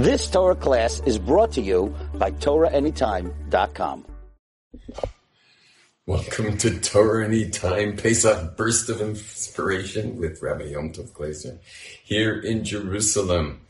This 0.00 0.30
Torah 0.30 0.56
class 0.56 1.02
is 1.04 1.18
brought 1.18 1.52
to 1.52 1.60
you 1.60 1.94
by 2.14 2.30
TorahAnytime.com. 2.30 4.06
Welcome 6.06 6.56
to 6.56 6.80
Torah 6.80 7.26
Anytime 7.26 7.98
Pesach 7.98 8.56
Burst 8.56 8.88
of 8.88 9.02
Inspiration 9.02 10.16
with 10.16 10.40
Rabbi 10.40 10.68
Yom 10.72 10.94
Tov 10.94 11.10
Glazer 11.10 11.58
here 12.02 12.40
in 12.40 12.64
Jerusalem. 12.64 13.60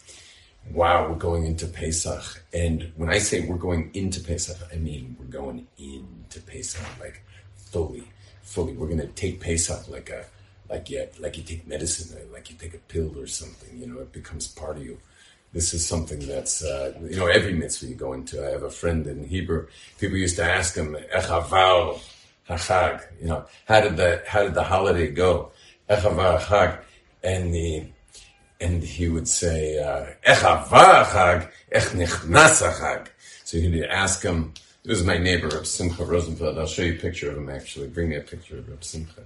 Wow, 0.73 1.09
we're 1.09 1.17
going 1.17 1.47
into 1.47 1.67
Pesach. 1.67 2.45
And 2.55 2.93
when 2.95 3.09
I 3.09 3.19
say 3.19 3.41
we're 3.41 3.57
going 3.57 3.91
into 3.93 4.21
Pesach, 4.21 4.57
I 4.73 4.77
mean 4.77 5.17
we're 5.19 5.27
going 5.27 5.67
into 5.79 6.41
Pesach, 6.43 6.87
like 7.01 7.25
fully, 7.57 8.05
fully. 8.43 8.75
We're 8.75 8.87
going 8.87 9.01
to 9.01 9.09
take 9.09 9.41
Pesach 9.41 9.89
like 9.89 10.11
a, 10.11 10.27
like 10.69 10.91
you, 10.91 11.09
like 11.19 11.37
you 11.39 11.43
take 11.43 11.67
medicine, 11.67 12.17
like 12.33 12.51
you 12.51 12.57
take 12.57 12.75
a 12.75 12.79
pill 12.79 13.19
or 13.19 13.27
something, 13.27 13.77
you 13.77 13.89
know, 13.89 13.99
it 13.99 14.13
becomes 14.13 14.47
part 14.47 14.77
of 14.77 14.85
you 14.85 14.97
this 15.53 15.75
is 15.75 15.85
something 15.85 16.21
that's 16.21 16.63
uh, 16.63 16.95
you 17.03 17.17
know 17.17 17.27
every 17.27 17.55
mitzvah 17.55 17.87
you 17.87 17.95
go 17.95 18.13
into. 18.13 18.45
I 18.47 18.51
have 18.51 18.63
a 18.63 18.71
friend 18.71 19.07
in 19.07 19.27
Hebrew. 19.27 19.67
People 19.99 20.17
used 20.17 20.37
to 20.37 20.45
ask 20.45 20.77
him, 20.77 20.97
"Echaval 21.13 22.01
hachag," 22.49 23.03
you 23.21 23.29
know, 23.29 23.45
how 23.67 23.81
did 23.81 23.97
the 23.97 24.23
how 24.27 24.45
did 24.45 24.55
the 24.55 24.63
holiday 24.63 25.11
go? 25.11 25.51
Echaval 25.89 26.39
hachag, 26.39 26.81
and 27.25 27.53
the 27.53 27.85
and 28.61 28.83
he 28.83 29.09
would 29.09 29.27
say, 29.27 29.77
"Echaval 30.25 31.05
hachag, 31.05 31.51
ech 31.73 31.89
nichnas 31.95 32.63
hachag." 32.63 33.09
So 33.45 33.57
you'd 33.57 33.85
ask 33.87 34.23
him. 34.23 34.55
This 34.83 34.99
is 34.99 35.05
my 35.05 35.19
neighbor, 35.19 35.49
Reb 35.49 35.67
Simcha 35.67 36.03
Rosenfeld. 36.03 36.59
I'll 36.59 36.67
show 36.67 36.81
you 36.81 36.95
a 36.95 36.97
picture 36.97 37.31
of 37.31 37.37
him. 37.37 37.51
Actually, 37.51 37.89
bring 37.89 38.09
me 38.09 38.17
a 38.17 38.23
picture 38.23 38.57
of 38.57 38.67
Reb 38.67 38.83
Simcha. 38.83 39.21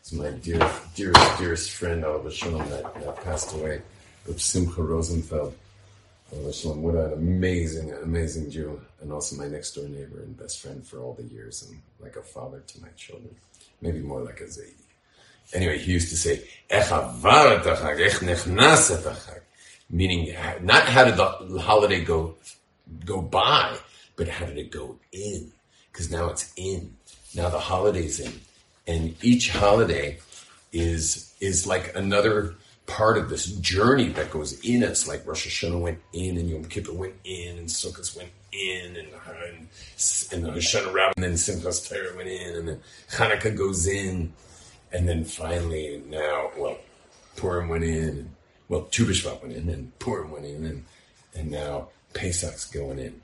It's 0.00 0.12
my 0.14 0.30
dear, 0.30 0.66
dearest, 0.94 1.38
dearest 1.38 1.70
friend, 1.72 2.04
Al 2.04 2.26
Shalom, 2.30 2.66
that, 2.70 2.94
that 3.02 3.16
passed 3.22 3.52
away. 3.52 3.82
Reb 4.26 4.40
Simcha 4.40 4.82
Rosenfeld. 4.82 5.54
What 6.42 6.94
an 6.94 7.12
amazing, 7.12 7.92
amazing 7.92 8.50
Jew, 8.50 8.80
and 9.00 9.12
also 9.12 9.36
my 9.36 9.46
next 9.46 9.72
door 9.72 9.88
neighbor 9.88 10.20
and 10.22 10.36
best 10.36 10.60
friend 10.60 10.84
for 10.86 10.98
all 11.00 11.14
the 11.14 11.24
years, 11.24 11.62
and 11.62 11.80
like 12.00 12.16
a 12.16 12.22
father 12.22 12.62
to 12.66 12.82
my 12.82 12.88
children, 12.96 13.34
maybe 13.80 14.00
more 14.00 14.20
like 14.20 14.40
a 14.40 14.44
zaidi. 14.44 14.74
Anyway, 15.52 15.78
he 15.78 15.92
used 15.92 16.08
to 16.08 16.16
say, 16.16 16.42
meaning 19.90 20.34
not 20.62 20.82
how 20.84 21.04
did 21.04 21.16
the 21.16 21.60
holiday 21.60 22.04
go 22.04 22.34
go 23.04 23.20
by, 23.20 23.76
but 24.16 24.28
how 24.28 24.46
did 24.46 24.58
it 24.58 24.70
go 24.70 24.96
in? 25.12 25.52
Because 25.92 26.10
now 26.10 26.30
it's 26.30 26.52
in. 26.56 26.96
Now 27.34 27.48
the 27.48 27.58
holiday's 27.58 28.20
in, 28.20 28.40
and 28.86 29.14
each 29.22 29.50
holiday 29.50 30.18
is 30.72 31.34
is 31.40 31.66
like 31.66 31.94
another 31.94 32.54
part 32.86 33.16
of 33.16 33.28
this 33.30 33.46
journey 33.46 34.08
that 34.08 34.30
goes 34.30 34.60
in 34.60 34.84
us, 34.84 35.08
like 35.08 35.26
Rosh 35.26 35.46
Hashanah 35.46 35.80
went 35.80 36.00
in, 36.12 36.36
and 36.36 36.48
Yom 36.50 36.64
Kippur 36.64 36.92
went 36.92 37.14
in, 37.24 37.58
and 37.58 37.68
Sukkot 37.68 38.16
went 38.16 38.30
in, 38.52 38.96
and 38.96 39.08
and, 39.08 39.68
and 40.32 40.44
the 40.44 40.50
Hoshana 40.50 40.92
Rabbah, 40.92 41.14
and 41.16 41.24
then 41.24 41.32
Simchas 41.32 41.88
Torah 41.88 42.16
went 42.16 42.28
in, 42.28 42.56
and 42.56 42.68
then 42.68 42.80
Hanukkah 43.12 43.56
goes 43.56 43.86
in, 43.86 44.32
and 44.92 45.08
then 45.08 45.24
finally 45.24 46.02
now, 46.08 46.50
well, 46.56 46.78
Purim 47.36 47.68
went 47.68 47.84
in, 47.84 48.08
and, 48.08 48.30
well, 48.68 48.82
Tu 48.90 49.04
B'Shvat 49.04 49.42
went 49.42 49.54
in, 49.54 49.68
and 49.68 49.98
Purim 49.98 50.30
went 50.30 50.44
in, 50.44 50.64
and 50.64 50.84
and 51.34 51.50
now 51.50 51.88
Pesach's 52.12 52.66
going 52.66 52.98
in. 52.98 53.20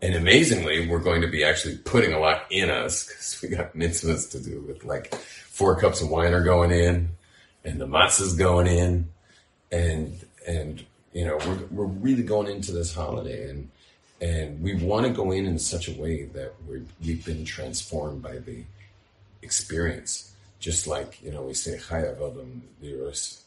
And 0.00 0.14
amazingly, 0.14 0.86
we're 0.86 1.00
going 1.00 1.22
to 1.22 1.28
be 1.28 1.42
actually 1.42 1.78
putting 1.78 2.12
a 2.12 2.20
lot 2.20 2.44
in 2.50 2.70
us 2.70 3.06
because 3.06 3.40
we 3.42 3.48
got 3.48 3.74
mitzvahs 3.74 4.30
to 4.32 4.40
do 4.40 4.60
with 4.60 4.84
like 4.84 5.12
four 5.14 5.80
cups 5.80 6.02
of 6.02 6.08
wine 6.08 6.34
are 6.34 6.44
going 6.44 6.70
in, 6.70 7.08
and 7.68 7.78
the 7.80 7.86
matzah's 7.86 8.34
going 8.34 8.66
in, 8.66 9.08
and 9.70 10.24
and 10.46 10.84
you 11.12 11.24
know 11.24 11.36
we're 11.36 11.66
we're 11.70 11.92
really 12.06 12.22
going 12.22 12.48
into 12.48 12.72
this 12.72 12.94
holiday, 12.94 13.50
and 13.50 13.70
and 14.20 14.62
we 14.62 14.74
want 14.74 15.06
to 15.06 15.12
go 15.12 15.30
in 15.32 15.44
in 15.46 15.58
such 15.58 15.86
a 15.88 15.92
way 15.92 16.24
that 16.24 16.54
we 16.66 16.82
we've 17.04 17.24
been 17.24 17.44
transformed 17.44 18.22
by 18.22 18.38
the 18.38 18.64
experience, 19.42 20.32
just 20.58 20.86
like 20.86 21.22
you 21.22 21.30
know 21.30 21.42
we 21.42 21.54
say 21.54 21.76
chayav 21.76 22.16
adam 22.16 22.62
es 23.06 23.44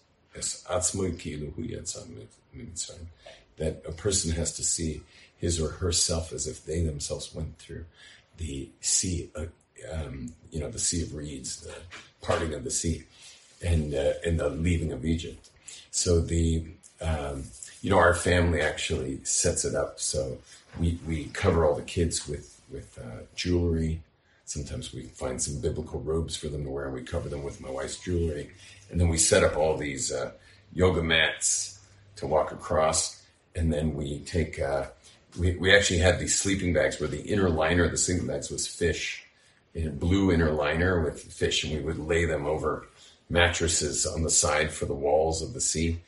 atzmoi 0.70 1.18
kilu 1.20 1.52
hu 1.56 1.64
that 3.58 3.84
a 3.88 3.92
person 3.92 4.31
has 4.31 4.54
to 4.54 4.64
see 4.64 5.02
his 5.38 5.60
or 5.60 5.70
herself 5.70 6.31
as 6.31 6.48
if 6.48 6.66
they 6.66 6.81
themselves 6.81 7.34
went 7.34 7.58
through 7.58 7.86
the 8.38 8.70
sea, 8.80 9.30
uh, 9.36 9.46
um, 9.92 10.34
you 10.52 10.60
know, 10.60 10.70
the 10.70 10.80
sea 10.80 11.02
of 11.04 11.14
reeds, 11.14 11.62
the 11.62 11.76
parting 12.22 12.54
of 12.54 12.64
the 12.64 12.72
sea 12.72 13.04
and 13.64 13.94
uh, 13.94 14.14
and 14.26 14.40
the 14.40 14.50
leaving 14.50 14.92
of 14.92 15.06
Egypt. 15.06 15.50
So 15.92 16.22
the 16.22 16.66
um, 17.02 17.44
you 17.82 17.90
know 17.90 17.98
our 17.98 18.14
family 18.14 18.62
actually 18.62 19.20
sets 19.24 19.66
it 19.66 19.76
up. 19.76 20.00
So 20.00 20.38
we 20.80 21.00
we 21.08 21.26
cover 21.26 21.66
all 21.66 21.76
the 21.76 21.82
kids 21.82 22.28
with 22.28 22.62
with 22.72 22.98
uh, 23.00 23.24
jewelry. 23.36 24.02
Sometimes 24.46 24.94
we 24.94 25.04
find 25.04 25.42
some 25.42 25.62
biblical 25.62 26.02
robes 26.02 26.36
for 26.36 26.50
them 26.50 26.64
to 26.66 26.70
wear, 26.70 26.86
and 26.86 26.94
we 26.94 27.04
cover 27.04 27.30
them 27.30 27.44
with 27.44 27.62
my 27.62 27.70
wife's 27.70 28.00
jewelry. 28.00 28.50
And 28.90 29.00
then 29.00 29.08
we 29.08 29.18
set 29.18 29.44
up 29.44 29.56
all 29.56 29.78
these 29.78 30.12
uh, 30.12 30.32
yoga 30.74 31.02
mats 31.02 31.80
to 32.18 32.28
walk 32.28 32.52
across, 32.52 33.24
and 33.56 33.72
then 33.72 33.96
we 33.96 34.20
take. 34.20 34.60
Uh, 34.60 34.88
we, 35.40 35.56
we 35.56 35.74
actually 35.74 36.00
had 36.00 36.20
these 36.20 36.38
sleeping 36.38 36.74
bags 36.74 37.00
where 37.00 37.08
the 37.08 37.22
inner 37.22 37.50
liner 37.50 37.86
of 37.86 37.92
the 37.92 37.98
sleeping 37.98 38.28
bags 38.28 38.50
was 38.50 38.68
fish, 38.68 39.24
in 39.74 39.88
a 39.88 39.92
blue 39.92 40.32
inner 40.32 40.52
liner 40.52 41.02
with 41.02 41.22
fish, 41.22 41.64
and 41.64 41.74
we 41.74 41.80
would 41.80 41.98
lay 42.00 42.26
them 42.26 42.46
over 42.46 42.88
mattresses 43.31 44.06
on 44.06 44.24
the 44.24 44.30
side 44.30 44.72
for 44.72 44.86
the 44.86 44.94
walls 44.94 45.42
of 45.42 45.53
the 45.53 45.62
sea. 45.62 46.00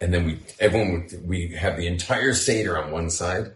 And 0.00 0.14
then 0.14 0.24
we, 0.24 0.38
everyone, 0.60 0.92
would, 0.92 1.28
we 1.28 1.48
have 1.56 1.76
the 1.76 1.86
entire 1.86 2.32
Seder 2.32 2.82
on 2.82 2.92
one 2.92 3.10
side 3.10 3.52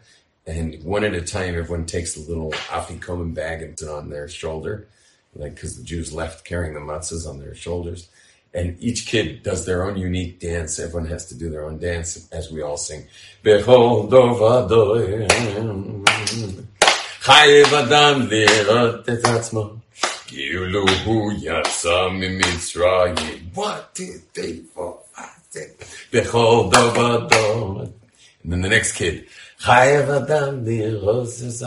and 0.47 0.83
one 0.83 1.05
at 1.05 1.15
a 1.15 1.23
time, 1.23 1.55
everyone 1.55 1.87
takes 1.87 2.17
a 2.17 2.21
little 2.21 2.51
afikoman 2.51 3.35
bag 3.35 3.63
and 3.63 3.71
puts 3.73 3.83
it 3.83 3.89
on 3.89 4.11
their 4.11 4.29
shoulder. 4.29 4.89
Like, 5.35 5.59
cause 5.59 5.77
the 5.77 5.85
Jews 5.85 6.13
left 6.13 6.45
carrying 6.45 6.75
the 6.75 6.81
matzahs 6.81 7.29
on 7.29 7.39
their 7.39 7.55
shoulders. 7.55 8.09
And 8.53 8.77
each 8.81 9.07
kid 9.07 9.43
does 9.43 9.65
their 9.65 9.85
own 9.85 9.97
unique 9.97 10.41
dance. 10.41 10.79
Everyone 10.79 11.09
has 11.09 11.27
to 11.27 11.35
do 11.35 11.49
their 11.49 11.65
own 11.65 11.79
dance 11.79 12.29
as 12.33 12.51
we 12.51 12.61
all 12.61 12.77
sing. 12.77 13.07
Kilu 20.33 20.87
Buya 21.05 21.63
Mitzrayim. 22.41 23.55
What 23.55 23.93
did 23.93 24.23
they 24.33 24.61
for? 24.75 25.01
Behold 26.11 26.75
And 26.75 27.93
then 28.43 28.63
the 28.63 28.69
next 28.71 28.93
kid. 28.93 29.27
Chayev 29.61 30.23
Adam 30.23 30.65
Lirozes 30.65 31.61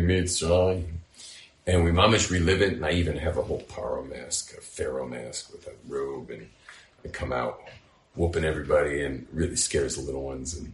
Mitzrayim. 0.00 0.86
And 1.66 1.84
we 1.84 1.90
mamish 1.90 2.30
relive 2.30 2.62
it, 2.62 2.72
and 2.72 2.86
I 2.86 2.92
even 2.92 3.18
have 3.18 3.36
a 3.36 3.42
whole 3.42 3.60
paro 3.68 4.08
mask, 4.08 4.56
a 4.56 4.62
pharaoh 4.62 5.06
mask 5.06 5.52
with 5.52 5.66
a 5.66 5.72
robe, 5.86 6.30
and 6.30 6.48
I 7.04 7.08
come 7.08 7.34
out 7.34 7.60
whooping 8.14 8.44
everybody 8.44 9.02
and 9.02 9.26
really 9.30 9.56
scares 9.56 9.96
the 9.96 10.02
little 10.02 10.22
ones, 10.22 10.56
and 10.56 10.72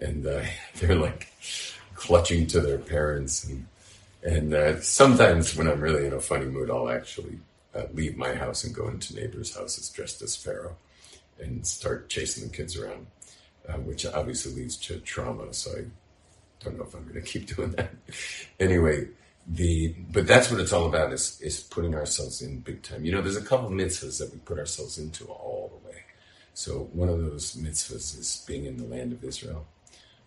and 0.00 0.24
uh, 0.24 0.42
they're 0.76 0.94
like 0.94 1.32
clutching 1.96 2.46
to 2.46 2.60
their 2.60 2.78
parents 2.78 3.42
and 3.42 3.66
and 4.26 4.52
uh, 4.52 4.80
sometimes 4.80 5.54
when 5.54 5.68
I'm 5.68 5.80
really 5.80 6.04
in 6.04 6.12
a 6.12 6.20
funny 6.20 6.46
mood, 6.46 6.68
I'll 6.68 6.90
actually 6.90 7.38
uh, 7.72 7.84
leave 7.94 8.16
my 8.16 8.34
house 8.34 8.64
and 8.64 8.74
go 8.74 8.88
into 8.88 9.14
neighbors' 9.14 9.54
houses 9.54 9.88
dressed 9.88 10.20
as 10.20 10.34
Pharaoh 10.34 10.76
and 11.38 11.64
start 11.64 12.08
chasing 12.08 12.48
the 12.48 12.54
kids 12.54 12.76
around, 12.76 13.06
uh, 13.68 13.74
which 13.74 14.04
obviously 14.04 14.52
leads 14.52 14.76
to 14.78 14.98
trauma. 14.98 15.54
So 15.54 15.70
I 15.70 15.84
don't 16.58 16.76
know 16.76 16.82
if 16.82 16.94
I'm 16.94 17.04
going 17.04 17.14
to 17.14 17.20
keep 17.20 17.46
doing 17.56 17.70
that. 17.72 17.92
anyway, 18.58 19.06
the 19.46 19.94
but 20.10 20.26
that's 20.26 20.50
what 20.50 20.58
it's 20.58 20.72
all 20.72 20.86
about 20.86 21.12
is 21.12 21.40
is 21.40 21.60
putting 21.60 21.94
ourselves 21.94 22.42
in 22.42 22.58
big 22.58 22.82
time. 22.82 23.04
You 23.04 23.12
know, 23.12 23.22
there's 23.22 23.36
a 23.36 23.44
couple 23.44 23.70
mitzvahs 23.70 24.18
that 24.18 24.32
we 24.32 24.40
put 24.40 24.58
ourselves 24.58 24.98
into 24.98 25.24
all 25.26 25.70
the 25.70 25.88
way. 25.88 25.98
So 26.52 26.88
one 26.92 27.08
of 27.08 27.20
those 27.20 27.54
mitzvahs 27.54 28.18
is 28.18 28.44
being 28.44 28.64
in 28.64 28.76
the 28.76 28.86
land 28.86 29.12
of 29.12 29.22
Israel 29.22 29.66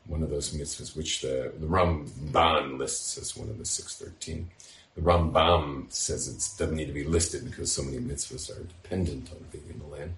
one 0.09 0.23
of 0.23 0.29
those 0.29 0.53
mitzvahs, 0.53 0.97
which 0.97 1.21
the, 1.21 1.53
the 1.59 1.67
Ramban 1.67 2.77
lists 2.77 3.17
as 3.17 3.37
one 3.37 3.49
of 3.49 3.59
the 3.59 3.65
613. 3.65 4.49
The 4.95 5.01
Rambam 5.01 5.91
says 5.91 6.27
it 6.27 6.57
doesn't 6.57 6.75
need 6.75 6.87
to 6.87 6.93
be 6.93 7.03
listed 7.03 7.45
because 7.45 7.71
so 7.71 7.83
many 7.83 7.99
mitzvahs 7.99 8.49
are 8.49 8.63
dependent 8.63 9.29
on 9.31 9.45
being 9.51 9.69
in 9.69 9.79
the 9.79 9.85
land. 9.85 10.15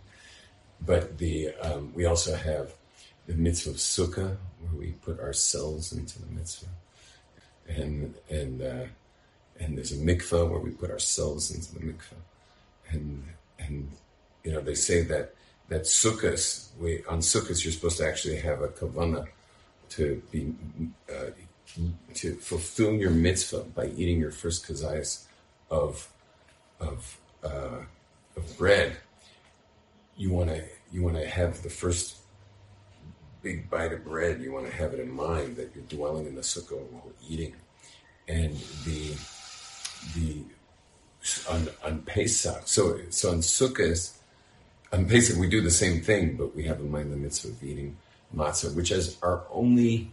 But 0.83 1.17
the 1.17 1.53
um, 1.61 1.91
we 1.93 2.05
also 2.05 2.35
have 2.35 2.73
the 3.27 3.35
mitzvah 3.35 3.71
of 3.71 3.75
sukkah, 3.75 4.37
where 4.61 4.79
we 4.79 4.93
put 4.93 5.19
ourselves 5.19 5.91
into 5.91 6.19
the 6.19 6.31
mitzvah, 6.33 6.69
and 7.67 8.15
and 8.29 8.61
uh, 8.63 8.85
and 9.59 9.77
there's 9.77 9.91
a 9.91 9.97
mikvah 9.97 10.49
where 10.49 10.59
we 10.59 10.71
put 10.71 10.89
ourselves 10.89 11.51
into 11.53 11.75
the 11.75 11.81
mikvah, 11.81 12.23
and 12.89 13.23
and 13.59 13.91
you 14.43 14.51
know 14.51 14.61
they 14.61 14.73
say 14.73 15.03
that 15.03 15.35
that 15.69 15.83
sukkahs 15.83 16.69
we 16.79 17.03
on 17.05 17.19
sukkahs 17.19 17.63
you're 17.63 17.71
supposed 17.71 17.97
to 17.97 18.07
actually 18.07 18.37
have 18.37 18.61
a 18.61 18.69
kavanah 18.69 19.27
to 19.91 20.21
be 20.31 20.53
uh, 21.09 21.31
to 22.15 22.35
fulfill 22.35 22.93
your 22.93 23.11
mitzvah 23.11 23.63
by 23.75 23.87
eating 23.87 24.19
your 24.19 24.31
first 24.31 24.67
kazayas 24.67 25.25
of 25.69 26.09
of 26.79 27.17
uh, 27.43 27.79
of 28.35 28.57
bread, 28.57 28.97
you 30.17 30.31
want 30.31 30.49
to 30.49 30.63
you 30.91 31.03
want 31.03 31.15
to 31.15 31.27
have 31.27 31.61
the 31.63 31.69
first 31.69 32.17
big 33.41 33.69
bite 33.69 33.91
of 33.91 34.03
bread, 34.03 34.41
you 34.41 34.51
want 34.51 34.65
to 34.69 34.75
have 34.75 34.93
it 34.93 34.99
in 34.99 35.11
mind 35.11 35.55
that 35.55 35.71
you're 35.73 35.83
dwelling 35.85 36.27
in 36.27 36.35
the 36.35 36.41
sukkah 36.41 36.79
while 36.91 37.11
eating. 37.27 37.55
And 38.27 38.55
the 38.85 39.15
the 40.15 40.43
on, 41.49 41.67
on 41.83 42.01
Pesach, 42.01 42.63
so 42.65 42.99
so 43.09 43.31
on 43.31 43.37
Sukkot, 43.37 44.11
on 44.91 45.05
Pesach 45.05 45.37
we 45.37 45.47
do 45.47 45.61
the 45.61 45.71
same 45.71 46.01
thing, 46.01 46.35
but 46.35 46.55
we 46.55 46.63
have 46.63 46.79
in 46.79 46.91
mind 46.91 47.11
the 47.11 47.17
mitzvah 47.17 47.49
of 47.49 47.63
eating 47.63 47.97
matzah, 48.35 48.75
which 48.75 48.91
is 48.91 49.17
our 49.21 49.43
only 49.51 50.11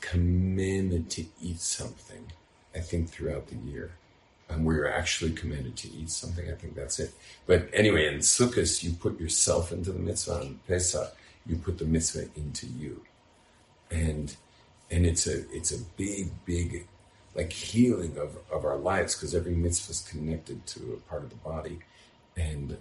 commandment 0.00 1.10
to 1.10 1.24
eat 1.42 1.60
something. 1.60 2.32
I 2.74 2.80
think 2.80 3.08
throughout 3.08 3.48
the 3.48 3.56
year 3.56 3.92
and 4.50 4.64
we're 4.64 4.88
actually 4.88 5.32
commanded 5.32 5.76
to 5.76 5.88
eat 5.92 6.10
something. 6.10 6.50
I 6.50 6.54
think 6.54 6.74
that's 6.74 6.98
it. 6.98 7.12
But 7.46 7.68
anyway, 7.72 8.06
in 8.06 8.18
Sukkot, 8.18 8.82
you 8.82 8.92
put 8.92 9.20
yourself 9.20 9.72
into 9.72 9.92
the 9.92 9.98
mitzvah. 9.98 10.40
On 10.40 10.60
Pesach, 10.66 11.16
you 11.46 11.56
put 11.56 11.78
the 11.78 11.84
mitzvah 11.84 12.26
into 12.36 12.66
you, 12.66 13.02
and 13.90 14.34
and 14.90 15.06
it's 15.06 15.26
a 15.26 15.48
it's 15.54 15.72
a 15.72 15.82
big 15.96 16.30
big 16.44 16.86
like 17.34 17.52
healing 17.52 18.18
of, 18.18 18.36
of 18.52 18.64
our 18.64 18.76
lives 18.76 19.14
because 19.14 19.34
every 19.34 19.54
mitzvah 19.54 19.92
is 19.92 20.00
connected 20.02 20.66
to 20.66 20.94
a 20.94 21.08
part 21.08 21.22
of 21.22 21.30
the 21.30 21.36
body, 21.36 21.78
and 22.36 22.72
and 22.72 22.78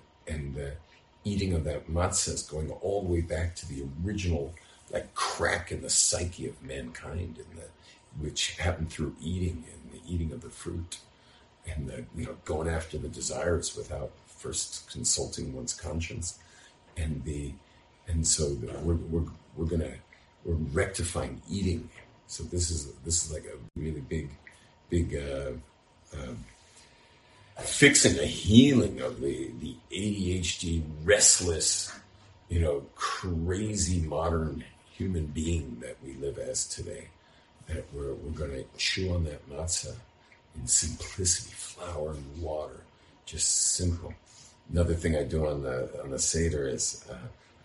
eating 1.23 1.53
of 1.53 1.63
that 1.65 1.89
matzah 1.89 2.33
is 2.33 2.43
going 2.43 2.71
all 2.71 3.03
the 3.03 3.09
way 3.09 3.21
back 3.21 3.55
to 3.55 3.67
the 3.67 3.83
original 4.03 4.53
like 4.91 5.13
crack 5.13 5.71
in 5.71 5.81
the 5.81 5.89
psyche 5.89 6.47
of 6.47 6.61
mankind, 6.63 7.37
and 7.37 7.59
the 7.59 7.67
which 8.19 8.57
happened 8.57 8.89
through 8.89 9.15
eating 9.21 9.63
and 9.71 9.91
the 9.93 10.13
eating 10.13 10.31
of 10.31 10.41
the 10.41 10.49
fruit 10.49 10.97
and 11.67 11.87
the, 11.87 12.03
you 12.15 12.25
know 12.25 12.35
going 12.45 12.67
after 12.67 12.97
the 12.97 13.07
desires 13.07 13.75
without 13.75 14.11
first 14.25 14.89
consulting 14.91 15.53
one's 15.53 15.73
conscience. 15.73 16.39
And 16.97 17.23
the 17.23 17.53
and 18.07 18.25
so 18.25 18.55
the, 18.55 18.77
we're, 18.79 18.95
we're, 18.95 19.29
we're 19.55 19.65
gonna 19.65 19.93
we're 20.43 20.55
rectifying 20.55 21.41
eating. 21.49 21.89
So 22.27 22.43
this 22.43 22.71
is 22.71 22.91
this 23.05 23.25
is 23.25 23.31
like 23.31 23.45
a 23.45 23.79
really 23.79 24.01
big 24.01 24.29
big 24.89 25.15
uh, 25.15 25.51
uh, 26.17 26.33
fixing 27.79 28.19
a 28.19 28.25
healing 28.25 28.99
of 28.99 29.21
the 29.21 29.49
the 29.61 29.73
ADHD 29.89 30.83
restless 31.05 31.89
you 32.49 32.59
know 32.59 32.83
crazy 32.95 34.01
modern 34.01 34.65
human 34.91 35.25
being 35.27 35.77
that 35.79 35.95
we 36.03 36.13
live 36.15 36.37
as 36.37 36.67
today 36.67 37.07
that 37.67 37.85
we're, 37.93 38.13
we're 38.15 38.37
going 38.37 38.51
to 38.51 38.65
chew 38.77 39.13
on 39.13 39.23
that 39.23 39.49
matzah 39.49 39.95
in 40.59 40.67
simplicity, 40.67 41.53
flour 41.53 42.11
and 42.11 42.41
water, 42.41 42.81
just 43.25 43.75
simple. 43.75 44.13
Another 44.71 44.93
thing 44.93 45.15
I 45.15 45.23
do 45.23 45.47
on 45.47 45.63
the 45.63 46.01
on 46.03 46.09
the 46.11 46.19
seder 46.19 46.67
is 46.67 47.05
uh, 47.09 47.15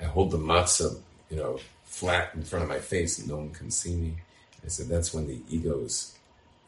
I 0.00 0.04
hold 0.04 0.30
the 0.30 0.38
matzah, 0.38 0.96
you 1.28 1.36
know, 1.36 1.58
flat 1.84 2.30
in 2.34 2.44
front 2.44 2.62
of 2.62 2.68
my 2.68 2.78
face, 2.78 3.18
and 3.18 3.28
no 3.28 3.38
one 3.38 3.50
can 3.50 3.70
see 3.70 3.96
me. 3.96 4.14
I 4.64 4.68
said 4.68 4.86
that's 4.88 5.12
when 5.12 5.26
the 5.26 5.40
ego 5.50 5.80
is 5.80 6.16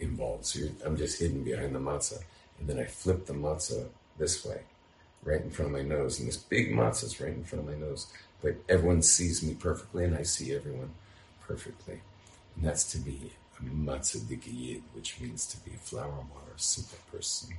involved. 0.00 0.46
So 0.46 0.66
I'm 0.84 0.96
just 0.96 1.20
hidden 1.20 1.44
behind 1.44 1.74
the 1.74 1.78
matzah, 1.78 2.22
and 2.58 2.68
then 2.68 2.78
I 2.78 2.84
flip 2.84 3.26
the 3.26 3.34
matzah 3.34 3.88
this 4.18 4.44
way, 4.44 4.62
right 5.24 5.40
in 5.40 5.50
front 5.50 5.70
of 5.70 5.76
my 5.76 5.82
nose, 5.82 6.18
and 6.18 6.28
this 6.28 6.36
big 6.36 6.72
matzah 6.72 7.04
is 7.04 7.20
right 7.20 7.32
in 7.32 7.44
front 7.44 7.68
of 7.68 7.74
my 7.74 7.86
nose. 7.86 8.06
But 8.42 8.56
everyone 8.68 9.02
sees 9.02 9.42
me 9.42 9.54
perfectly, 9.54 10.04
and 10.04 10.16
I 10.16 10.22
see 10.22 10.54
everyone 10.54 10.90
perfectly, 11.46 12.00
and 12.54 12.64
that's 12.64 12.90
to 12.92 12.98
be 12.98 13.32
a 13.58 13.62
Matzah 13.64 14.82
which 14.94 15.20
means 15.20 15.46
to 15.46 15.56
be 15.58 15.74
a 15.74 15.78
flour 15.78 16.08
water, 16.10 16.52
a 16.54 16.60
simple 16.60 16.98
person. 17.10 17.56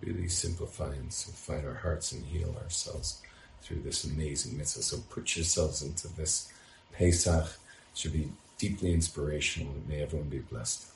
Really 0.00 0.28
simplify 0.28 0.92
and 0.94 1.12
simplify 1.12 1.66
our 1.66 1.74
hearts 1.74 2.12
and 2.12 2.24
heal 2.26 2.54
ourselves 2.62 3.22
through 3.62 3.80
this 3.80 4.04
amazing 4.04 4.58
mitzvah. 4.58 4.82
So 4.82 4.98
put 5.08 5.36
yourselves 5.36 5.82
into 5.82 6.08
this 6.08 6.52
Pesach. 6.92 7.44
It 7.44 7.98
should 7.98 8.12
be 8.12 8.28
deeply 8.58 8.92
inspirational. 8.92 9.72
May 9.88 10.02
everyone 10.02 10.28
be 10.28 10.40
blessed. 10.40 10.86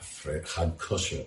Chag 0.00 0.78
kosher 0.78 1.26